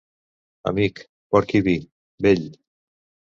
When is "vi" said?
1.69-1.75